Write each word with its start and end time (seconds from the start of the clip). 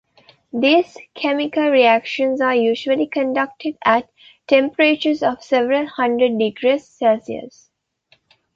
These 0.51 0.97
chemical 1.13 1.69
reactions 1.69 2.41
are 2.41 2.55
usually 2.55 3.05
conducted 3.05 3.77
at 3.85 4.09
temperatures 4.47 5.21
of 5.21 5.43
several 5.43 5.85
hundred 5.85 6.39
degrees 6.39 6.87
Celsius. 6.87 7.69